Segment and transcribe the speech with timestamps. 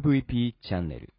[0.00, 1.12] MVP チャンネル。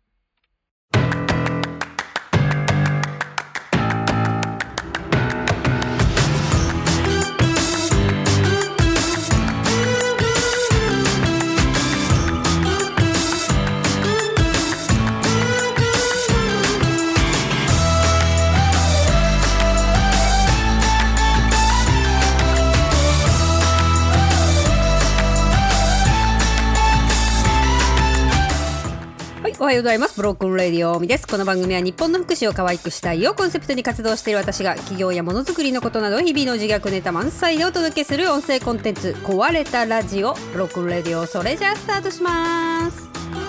[29.73, 30.16] は、ようございます。
[30.18, 31.27] ブロークンレディオミです。
[31.27, 43.43] この番組は日本の福祉を可愛くしたいをコンセプトに活動している私が企業やものづくりのことなど日々の自虐ネタ満載でお届けする音声コンテンツ壊れたラジオブロックンレディオそれじゃあスタートします。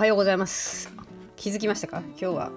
[0.00, 0.90] は、ようございます。
[1.36, 1.98] 気づきましたか？
[2.18, 2.50] 今日は。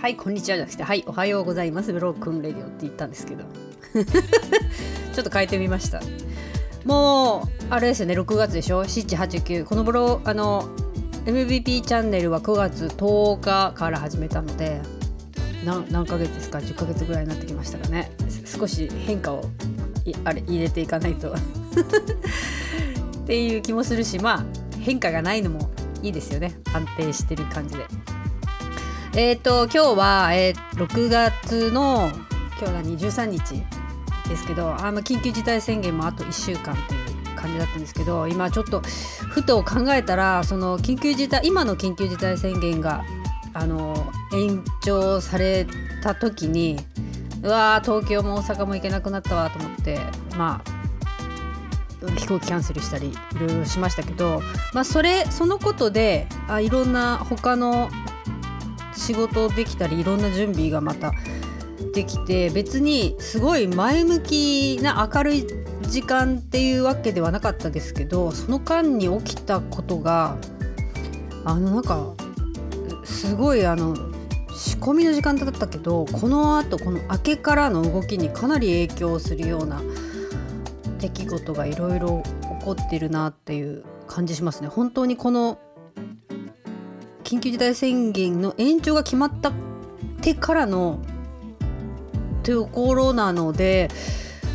[0.00, 1.92] はい、こんにちはじゃなくて、はい、おはようございます。
[1.92, 3.44] ブロークンレディオって言ったんですけど。
[5.14, 6.00] ちょっと変えてみました。
[6.84, 9.64] もう、あれですよね、6月でしょ ?7、8、9。
[9.64, 10.68] このブロあの、
[11.24, 14.80] MVP チャンネルは9月10日から始めたので、
[15.64, 18.10] 何何ヶ月ですか ?10 ヶ月ぐらいになってきましたかね。
[18.44, 19.44] 少し変化を
[20.04, 21.30] いあれ入れていかないと。
[23.22, 24.44] っていう気もするし、まあ、
[24.80, 25.70] 変化がないのも
[26.02, 26.52] いいですよね。
[26.74, 27.86] 安定してる感じで。
[29.14, 32.10] えっ、と今日は、えー6月の
[32.58, 33.62] 今日が23日
[34.28, 43.04] ですけどあの緊急事態宣言もあと1週間っていう感じだったんですけど今ちょっとふと考えたらその緊急事態今の緊急事態宣言が
[43.52, 45.66] あの延長され
[46.02, 46.78] た時に
[47.42, 49.98] うわー東京も大阪も行けなくなったわと思って
[50.36, 50.81] まあ
[52.10, 54.42] 飛行機キャンセルしたりいろいろしましたけど、
[54.72, 57.90] まあ、それそのことであいろんな他の
[58.94, 61.12] 仕事できたりいろんな準備がまた
[61.92, 65.46] できて別にすごい前向きな明るい
[65.82, 70.38] 時間っていうわけではなかったですけどその間に起きたことが
[71.44, 72.14] あのなんか
[73.04, 73.94] すごいあの
[74.54, 79.82] 仕込みの時間だったけどこのあとこの明けからの動きにかなり影響するような
[81.02, 82.22] 出来事がいろいろ
[82.60, 84.68] 起こってるなっていう感じしますね。
[84.68, 85.58] 本当にこの
[87.24, 89.52] 緊急事態宣言の延長が決まった
[90.20, 91.00] てからの
[92.44, 93.88] ところなので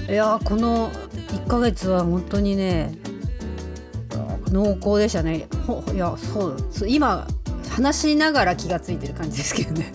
[0.09, 2.93] いやこの1ヶ月は本当にね
[4.51, 5.47] 濃厚でしたね。
[5.65, 7.27] ほいやそうそう今
[7.69, 9.91] 話しながら気がついてる感じですけどね。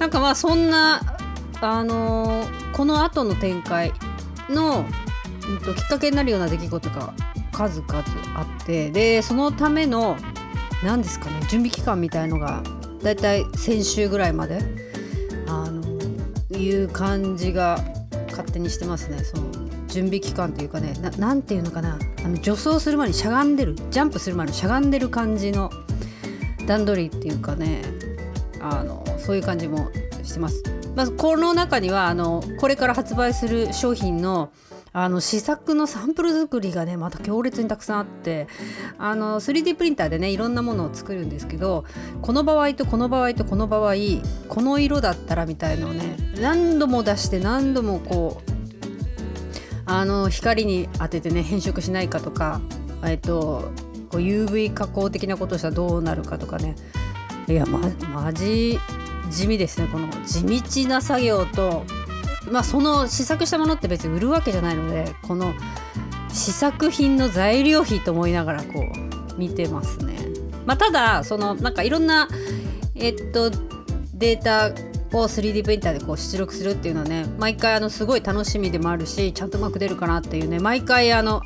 [0.00, 1.00] なんかまあそんな
[1.60, 3.92] あのーこの後の展開
[4.48, 4.84] の
[5.48, 7.14] うんときっかけになるような出来事が
[7.52, 8.04] 数々
[8.36, 10.16] あってでそのための
[10.84, 12.62] 何ですかね準備期間みたいのが
[13.02, 14.60] だいたい先週ぐらいまで
[15.46, 15.82] あの
[16.56, 17.78] いう感じが
[18.30, 19.50] 勝手にしてますねその
[19.88, 25.70] 準備期間というかねななんていうのかなあの助走する前にしゃがんでるジャンプする前にしゃがんでる感じの
[26.66, 27.82] 段取りっていうかね
[28.60, 29.90] あのそういう感じも
[30.22, 30.62] してます。
[30.94, 34.50] まずこの中にはあのこれから発売する商品の
[34.92, 38.46] あの試作のサンプル作りがねまた強烈にたくさんあって
[38.98, 41.84] あの 3D プリンターでねいろんなものを作るんですけど
[42.22, 43.94] この場合とこの場合とこの場合
[44.48, 48.50] この色だったらみたいのをね何度も出して何度もこう
[49.86, 52.60] あの光に当ててね変色しないかとか
[53.04, 53.70] えっと
[54.10, 56.74] こう UV 加工的なことをしたらどうなるかとかね。
[57.48, 57.78] いやま
[58.12, 58.78] マジ
[59.30, 61.84] 地味ですねこの地道な作業と
[62.48, 65.54] まあその試作したものって別に売るわけじゃないのでこの
[66.32, 68.86] 試作品の材料費と思いながらこ
[69.34, 70.16] う見てますね。
[70.66, 72.28] まあ、ただそのなんかいろんな
[72.94, 73.50] えっと
[74.14, 74.68] データ
[75.16, 81.40] を 3D プリンターでこう出力するっていうのはね毎回あのすごい楽しみでもあるしちゃんとうまく出るかなっていうね毎回あの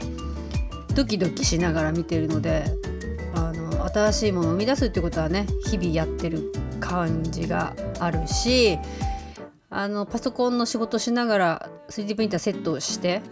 [0.94, 2.64] ドキドキしながら見てるので
[3.34, 8.78] あの新しいものを生み出すってことはね日々やってる感じがあるし
[9.72, 13.22] あのパソコンの仕事しながら 3D プリンターセットして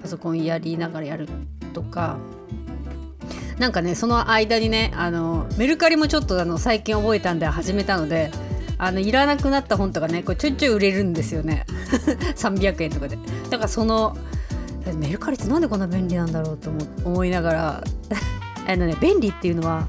[0.00, 1.28] パソコンやりながらやる
[1.74, 2.18] とか。
[3.58, 8.30] なんかねその間にねあのメルカリもちょっとあの最近覚えたんで始めたので
[8.78, 11.66] あのいらなくなった本とかねこれちょいちょい売れるんですよね。
[12.38, 13.18] 300円とかで。
[13.50, 14.16] だからその
[14.94, 17.84] メルカリってなんでこんな便利なんだろうと思思いながら。
[18.68, 19.88] あのね便利っていうのは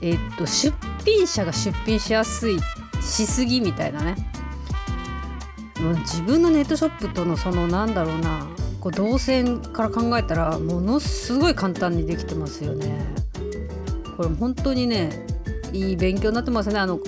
[0.00, 0.74] えっと出
[1.04, 2.58] 品者が出品しやすい
[3.00, 4.16] しすぎみたいなね。
[5.80, 8.46] 自分のネットショップとのそのなんだろうな
[8.80, 12.98] こう動線から考えたらものすごい簡単にできてますよね。
[14.16, 15.10] これ本当にね
[15.72, 16.98] いい勉強になってますねあの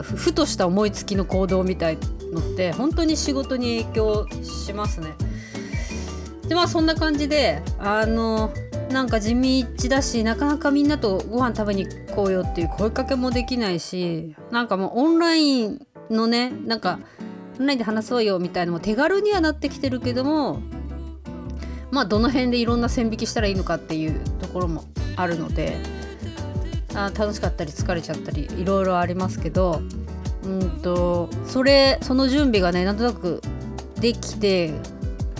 [0.00, 1.98] ふとした思いつきの行動みたい
[2.32, 5.14] のって本当に仕事に影響しますね。
[6.48, 8.52] でまあそんな感じであの
[8.90, 17.00] なんか地道だしなかなかみんなとご飯食べに行こうよっていう声かけもできないしなんかもうオンラインのねなんか
[17.58, 20.60] オンラインで話そうよみたいなのも手軽にはなってきてるけども
[21.90, 24.84] まあどの辺でいろんな線引きしたらいいのかっていうところも
[25.16, 25.78] あるので
[26.94, 29.82] あ楽しかったり疲れちゃったりいろいろありますけど
[30.44, 33.42] うんとそれその準備がねなんとなく
[34.00, 34.72] できて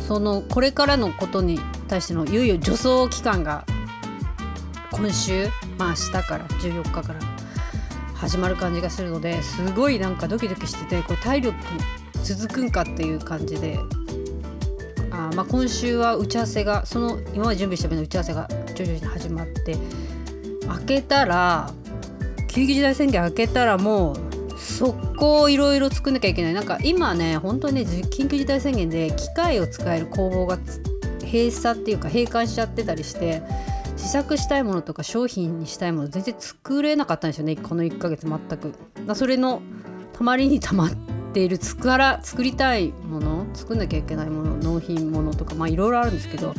[0.07, 1.59] そのこれからのことに
[1.89, 3.65] 対してのいよいよ助走期間が
[4.93, 5.49] 今週
[5.79, 7.21] まあ明日から14日から
[8.15, 11.57] 始まる感じがするのですごいなんかドキドキしててこれ体力
[12.35, 13.79] 続くんかっていう感じで。
[15.11, 19.77] あまあ今週は打ち合わせがその今まで準備した分の打ち合わせが徐々に始まって。
[20.67, 21.71] 開けたら
[22.49, 26.55] 緊急事態宣言開けたらもう速攻いろいろ作んなきゃいけない。
[26.55, 30.59] なんか今ね本当にね緊急事態宣言で機械を使える工房が
[31.23, 33.43] 閉鎖っていうか閉館しちゃってたりして
[33.97, 38.75] 試作したいものとか商品にしたいもの全然作れなかったんですよねこの1ヶ月全く。
[39.15, 39.63] それの
[40.13, 40.91] たまりにたまっ
[41.37, 46.55] ている作ら作りたいもの作んなきゃいけないもの納品ものとかまあいろいろあるんですけど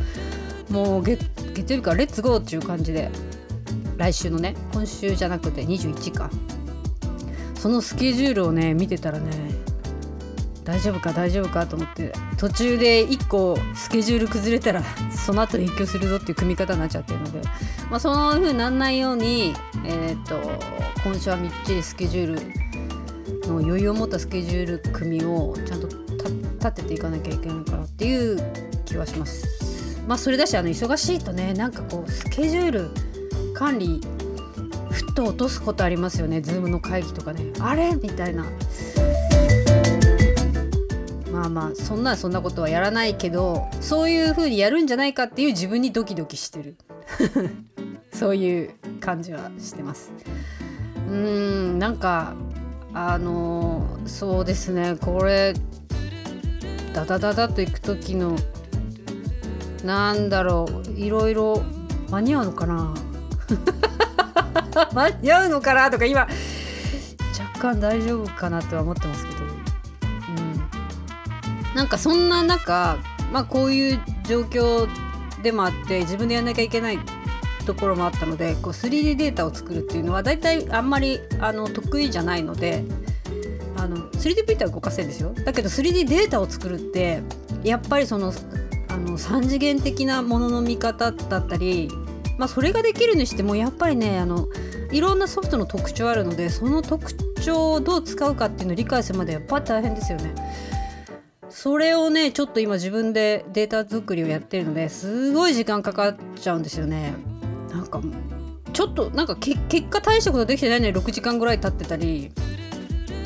[0.69, 1.25] もう月
[1.56, 3.09] 月曜日からレッツゴーっていう感じで
[3.97, 6.29] 来週のね今週じゃなくて21か
[7.56, 9.31] そのスケジュールをね見てたらね
[10.63, 17.41] 大丈夫か大丈夫かと思って途中で1個スケジュール崩れたらその後影響するぞっていう組み方になっちゃってるので、
[17.89, 20.39] まあ、その風になんないように、えーと、
[21.03, 22.67] 今週はみっちりスケジュール
[23.48, 28.40] の余裕を持ったスケジュール組をちゃんと立てていかなきゃいけないかなっていう
[28.86, 30.02] 気はします。
[30.08, 32.90] まあそれだしあの忙しいとねなんかこうスケジュール
[33.54, 34.02] 管理
[34.90, 36.38] ふっと落とすことありますよね。
[36.38, 37.52] Zoom の会議とかね。
[37.60, 38.46] あれみたいな。
[41.32, 46.78] まあまあそんなそんなことはやらないけどそういう風にやるんじゃないかっていう自分にドキドキしてる。
[48.12, 50.12] そういう感じはしてます。
[51.08, 52.34] うーんなんか
[53.00, 55.54] あのそうですねこれ
[56.96, 58.36] ダダダダと行く時の
[59.84, 61.64] なんだろういろいろ
[62.10, 62.96] 間に合うのかな？
[64.96, 65.92] 間に合うのかな？
[65.92, 66.22] とか今
[67.38, 69.44] 若干大丈夫かなとは思ってますけど、う
[71.74, 72.98] ん、なんかそんな中、
[73.32, 74.90] まあ、こういう状況
[75.44, 77.00] でもあって自分でやんなきゃいけない
[77.68, 82.84] ところもあったのでこう 3D データを作るっていうのは大体あんまりあの得意じゃないので
[83.75, 87.22] あの 3D プリンター動かせるんですよだけど 3D データを作るって
[87.64, 88.34] やっぱりその
[88.88, 91.90] あの3次元的なものの見方だったり
[92.38, 94.48] まあ、それができるにしてもやっぱりねあの
[94.92, 100.34] いろんなソフトの特徴あるのでその特徴をどう使うかっていうのを理解するまでやっぱり大変ですよね。
[101.50, 107.13] それをねちょっと今自分でデータ作りをやってるのですごい時間かかっちゃうんですよね。
[107.77, 108.01] なんか
[108.74, 109.57] ちょっとなんか結
[109.89, 112.31] 果大したことできてないのに6時間ぐらい経ってたり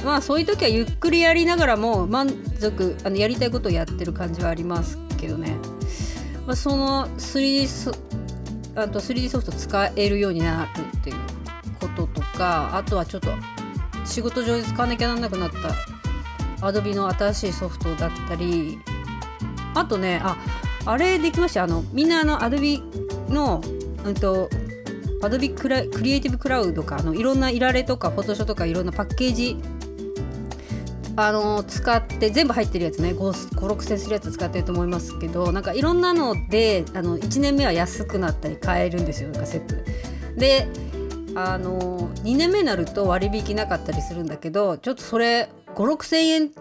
[0.06, 2.30] まあそういう時はゆっくりやりながらも満
[2.60, 5.58] 足あのやりたいことをやってる感じはありますけどね。
[6.46, 7.96] まあ、その 3D
[8.76, 11.18] あと 3D ソフト使えるようになるっていう
[11.80, 13.30] こととかあとはちょっと
[14.06, 18.80] 仕事上で使わなきゃなんなくなった Adobe の新しいソフトだったり
[19.76, 20.38] あとねあ
[20.86, 22.82] あれできましたあのみんなあの Adobe
[23.30, 23.62] の
[24.06, 24.50] うんと
[25.22, 29.58] Adobe クラクリエイティブクラウドかあのいろんないられとかフォトショーとかいろんなパッケージ
[31.16, 39.84] あの使って全部入ってるやつね56,000するやつ使ってると思いますけどなんかいろんなのであの1年目は安くなったり買えるんですよなんかセットで。
[40.38, 40.68] で
[41.36, 46.52] あの2年目になると割引なかったりするんだけどちょっとそれ56,000円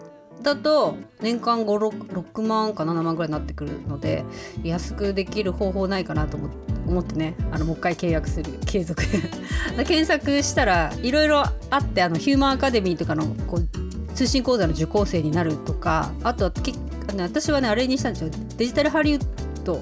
[0.41, 4.23] だと年間56万か7万ぐらいになってくるので
[4.63, 6.37] 安くできる方法ないかなと
[6.87, 9.03] 思ってねあのもう一回契約する継続。
[9.85, 13.67] 検索したらいろいろあってあのヒューマンアカデミーとかのこう
[14.13, 16.51] 通信講座の受講生になるとかあとは
[17.17, 18.29] 私はねあれにしたんですよ。
[18.57, 19.25] デジタルハリウッ
[19.63, 19.81] ド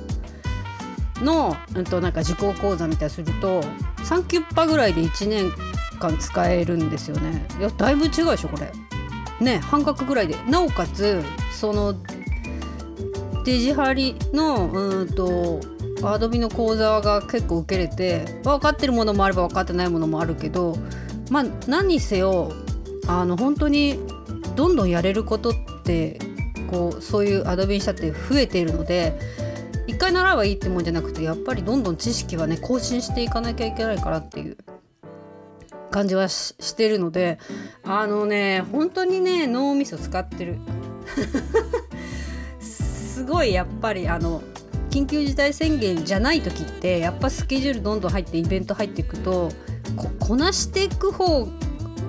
[1.21, 3.61] の、うん、となんか受講講座みたいすると
[4.03, 5.51] 3キュッパぐらいで1年
[5.99, 7.45] 間使えるんですよね。
[7.59, 8.71] いやだいぶ違うでしょこれ。
[9.41, 10.35] ね半額ぐらいで。
[10.47, 11.95] なおかつその
[13.45, 15.59] デジハリのうんと
[16.03, 20.77] アドビの講座が結構受けれて分かってるものもあれば分かってないものもあるけど
[21.29, 22.51] まあ何にせよ
[23.07, 23.99] あの本当に
[24.55, 25.53] どんどんやれることっ
[25.83, 26.19] て
[26.69, 29.19] こうそういうアドビンしたって増えているので
[29.87, 34.57] 一回習えばいいってもんじゃなくてやっぱりどんどん知識はね更新していかなきゃいけないからっていう。
[35.89, 37.39] 感じはしてるので
[37.83, 40.57] あのね本当にね脳みそ使ってる。
[42.59, 44.41] すごいやっぱりあの
[44.89, 49.51] 緊急事態宣言じゃない時ってやっぱスケジュールどんどん入ってイベント入っていくと
[50.19, 51.47] こなしていく方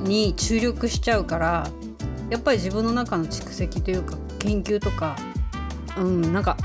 [0.02, 1.68] に注力しちゃうから
[2.30, 5.16] やっぱり自分の中の蓄積というか研究とか
[5.98, 6.56] うんなんか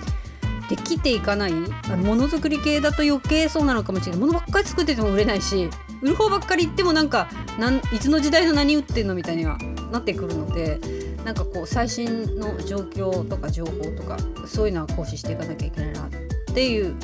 [0.68, 1.66] できていかないも
[2.14, 4.20] のづくり系だと余計そうなのかもしれない。
[4.20, 5.70] ものばっかり作ってても売れないし
[6.02, 7.08] 売る方ばっかり言ってもなん。
[7.08, 7.28] か
[7.58, 7.76] なん。
[7.78, 9.06] いつの時代の何売ってん。
[9.08, 9.58] のみたいには
[9.92, 10.80] なってくるので
[11.24, 11.34] なん。
[11.34, 16.08] かこう最新の状況とか情報とかそういうのは行使していかなきゃいけないなっ
[16.54, 16.94] ていう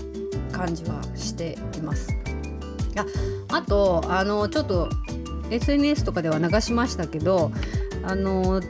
[0.53, 2.09] 感じはしています。
[2.97, 3.05] あ
[3.57, 4.89] あとあのちょっと
[5.51, 7.51] SNS とかでは流しましたけど
[8.05, 8.61] あの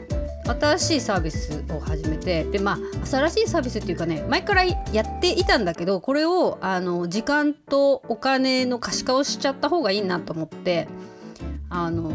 [0.45, 10.87] 新しいサービスを始めてでまあ新しいサービスっていうかね前からやっていたんだけどこれをあの時間とお金の可視化をしちゃった方がいいなと思って
[11.69, 12.11] あの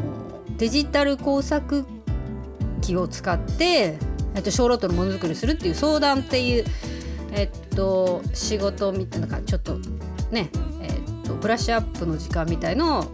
[0.57, 1.85] デジタル工作
[2.81, 3.99] 機を使って、
[4.35, 6.65] えっと、小ロットのものづくりするっていう相談っていう、
[7.33, 9.79] えっと、仕事みたいなかちょっと
[10.31, 10.51] ね、
[10.83, 13.05] えっと、ブラッシュアップの時間みたいのを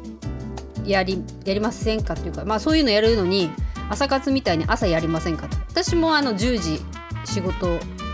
[0.85, 3.51] やりやりませんかっていうか、まあ、そういうのやるのに
[3.89, 5.49] 朝活みたいに朝やりませんか？
[5.49, 6.81] と私もあの10時
[7.25, 7.67] 仕事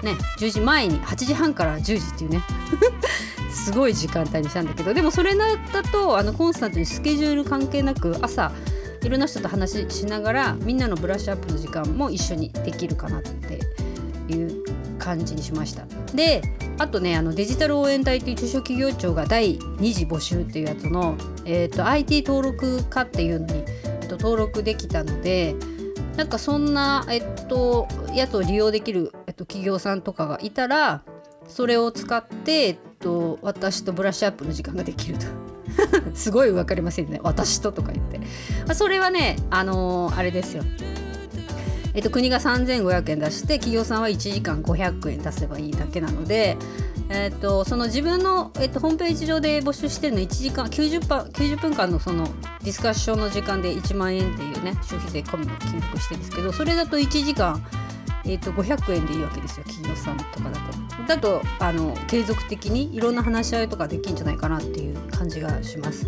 [0.02, 2.40] ね10時前に8時半から10時っていうね
[3.50, 8.50] すごい時間帯にしたんだけどでもそれだとあのコンスタントにスケジュール関係なく朝
[9.02, 13.60] いろんな人と話しながらみんなのブラッシュアップの時間も一緒にできるかなって
[14.32, 14.62] いう
[14.98, 15.84] 感じにしました。
[16.14, 16.42] で
[16.78, 23.64] あとねあのデジタル応援隊という中小企業庁が第2次募集っていうやつの、えーと、IT 登録化っていうのに
[24.16, 25.56] と登録できたので
[26.16, 31.02] なんかそんな、えっと、やつを利用できる、えっと、企業さんとかがいたら
[31.48, 35.26] それを使って、えっと、私とブラッシュアップの時間ができると。
[36.14, 37.18] すごい分かりませんね。
[37.22, 38.24] 私ととか言って、ま
[38.68, 40.64] あ、それはねあのー、あれですよ。
[41.94, 46.56] えっと、国が3500円出して企業さんは1時間500円出せばいいだけなので
[47.14, 52.24] えーと、その自分の、えーと、ホームページ上で募集してるの1時間 90, パ90分間のその
[52.64, 57.62] ディスカッションの時間で1万円っていうね消費税込みの金額してるんですけどそれだと1時間、
[58.24, 60.58] えーと、500円でいいわけですよ企業さんとかだ
[61.06, 61.06] と。
[61.06, 66.06] だとあの継続的にいろんな話し合いとかできるんじゃないかなっていう感じがします。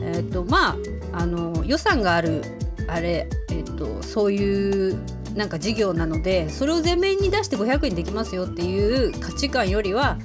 [0.00, 0.76] えーとまあ、
[1.12, 2.42] あの予算がある
[2.88, 5.00] あれ、えー、とそういう
[5.36, 10.18] なんか事業なのでそれを前面に出して500円できますよっていう価値観よりは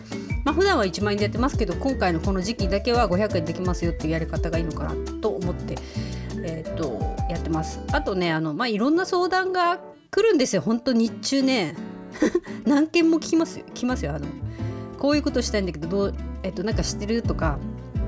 [0.45, 5.75] まあ普段は1万円でやってますけど今回のこの時期だけは500円できますよっていうやり方がいいのかなと思って、
[6.43, 6.99] えー、と
[7.29, 7.79] やってます。
[7.91, 10.61] あとねあの、まあ、いろんな相談が来るんですよ。
[10.61, 11.75] 本当日中ね。
[12.65, 13.65] 何件も聞きますよ。
[13.73, 14.13] 来ますよ。
[14.15, 14.27] あの
[14.97, 16.13] こういうことしたいんだけどどう、
[16.43, 17.57] えっと、なんか知ってるとか、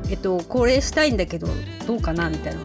[0.10, 1.48] えっと、これしたいんだけど
[1.88, 2.62] どうかなみたいな。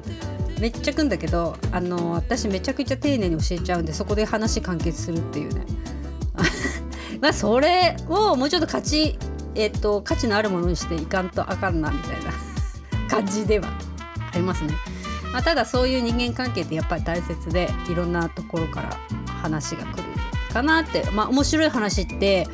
[0.61, 5.65] めっちゃくんだけどあの私めちゃくちゃ丁寧に教えちゃうんでそこで話完結するっていうね。
[7.21, 9.19] まあそれをもうちょっと価値
[9.55, 12.33] えっと価値のあるものにしていかんとあかんなみたいな。
[13.09, 13.69] 感じでは
[14.33, 14.75] ありますね、
[15.33, 20.05] まあ、ただそういう人間関係ってやっぱり大切でいろんなところから話が来る
[20.53, 21.05] かなって。
[21.13, 22.47] まあ面白い話って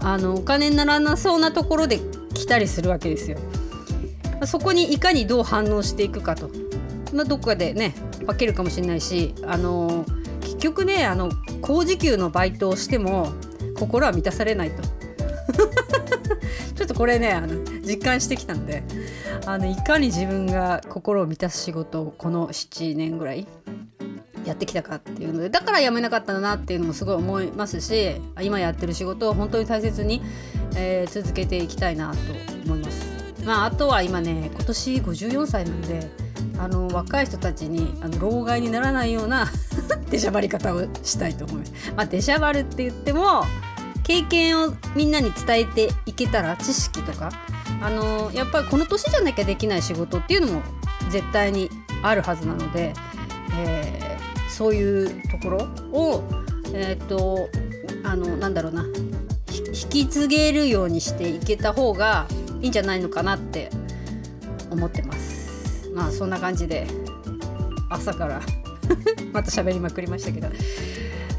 [0.00, 2.00] あのお金にならなそうなところで
[2.34, 3.38] 来たりするわけですよ。
[4.46, 6.50] そこにいかにどう反応していくかと。
[7.14, 7.94] まあ、どっかでね
[8.26, 10.04] 分けるかもしれないしあの
[10.40, 11.30] 結局ねあの
[11.60, 13.32] 高時給のバイトをしても
[13.78, 14.82] 心は満たされないと
[16.74, 17.48] ちょっとこれねあの
[17.82, 18.82] 実感してきたんで
[19.46, 23.46] あのいかに自分が心を満たす仕事をこの7年ぐらい
[24.44, 30.22] やってきたかっていうのでだから辞めなかったんだなっていうのもすごい思いますし今やってる仕事を本当に大切に、
[30.76, 32.18] えー、続けていきたいなと
[32.66, 33.14] 思います。
[33.44, 36.10] まあ、あとは今ね今年54歳なんで
[36.58, 39.46] あの若い人たちにあの老害にならないような
[40.10, 41.72] 出しゃばり方をしたいと思います。
[41.96, 43.44] まあ、出しゃばるって言っても
[44.02, 47.30] 経験をみんなに伝えていけたら知識とか
[47.82, 50.62] あのやっぱりこの年じゃなきゃできない仕事っていうのも
[51.10, 51.70] 絶対に
[52.02, 52.92] あるはずなので、
[53.56, 55.58] えー、そういうところ
[55.92, 56.24] を
[56.72, 57.48] えっ、と
[58.02, 58.84] あのなんだろうな
[59.74, 62.26] 引き継げるようにしていけた方が
[62.60, 63.70] いいんじゃないのかなって
[64.70, 65.33] 思ってます。
[65.94, 66.86] まあそんな感じで
[67.88, 68.42] 朝から
[69.32, 70.48] また喋りまくりましたけど。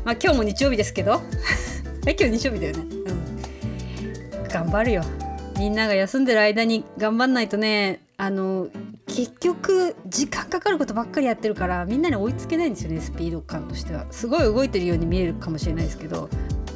[0.03, 1.21] まあ今日も日曜日ですけど。
[2.05, 2.83] 今日日曜日だよね。
[4.41, 4.47] うん。
[4.47, 5.03] 頑張るよ。
[5.57, 8.01] みんなが休んでる間に頑張んないとね。
[8.17, 8.67] あの
[9.07, 14.05] 結局時間かかることばっかりやってるからみんなに追いつけないんですよねスピード感としては。
[14.11, 16.29] すごい動いてるように見えるかもしれないですけど。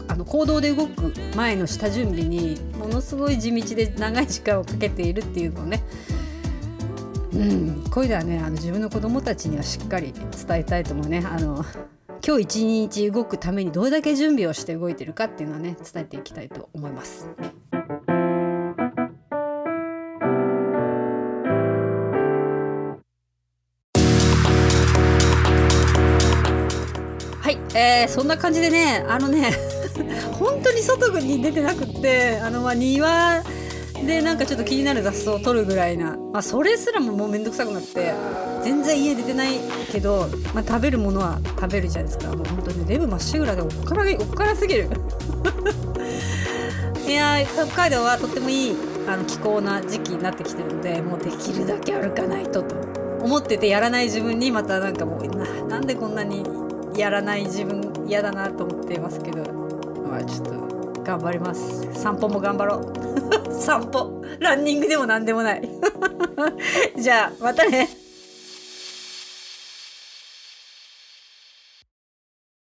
[0.07, 5.83] あの行動で動く前の下準備にものすごい地道で長い時間をかけているっていうのをね。
[7.33, 11.63] うんこういうのはねあの自分の子供たちにはしっかり伝えたいと思うねあの
[12.25, 17.29] 今日一日動くためにどれだけ準備をして動いてるかっていうのはね伝えていきたいと思います。
[27.41, 29.51] はい、えー、そんな感じでねあのね
[30.37, 33.43] 本当に外に出てなくってあのまあ庭
[34.05, 38.13] でなんかちょっと気になる雑草を取るぐらいな、まあ、それすらももうめんどくさくなって
[38.63, 39.59] 全然家出てない
[39.91, 42.35] けど、まあ、食べるものは食べるじゃないですか。
[42.35, 44.89] もう本当にデブまっしぐらでおっからおっからすぎる。
[47.07, 48.75] いや北海道はとってもいい
[49.07, 52.75] あの気候な時期になってきてるのでもうできるだけ歩かないとと
[53.23, 56.43] 思っててやらない自分にまたなんかもうななんでこんなに
[56.95, 59.43] やらない自分嫌だなと思ってますけど。
[60.09, 60.78] まあちょっと
[61.09, 61.91] 頑張ります。
[61.95, 62.93] 散歩も頑張ろう。
[63.51, 64.23] 散歩。
[64.39, 65.69] ランニングでも何でもない。
[67.01, 67.98] じゃあまたね。